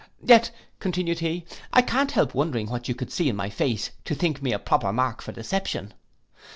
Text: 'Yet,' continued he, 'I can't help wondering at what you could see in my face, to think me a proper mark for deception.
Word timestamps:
'Yet,' 0.23 0.49
continued 0.79 1.19
he, 1.19 1.45
'I 1.73 1.83
can't 1.83 2.11
help 2.11 2.33
wondering 2.33 2.65
at 2.65 2.71
what 2.71 2.87
you 2.87 2.95
could 2.95 3.11
see 3.11 3.29
in 3.29 3.35
my 3.35 3.51
face, 3.51 3.91
to 4.05 4.15
think 4.15 4.41
me 4.41 4.51
a 4.51 4.57
proper 4.57 4.91
mark 4.91 5.21
for 5.21 5.31
deception. 5.31 5.93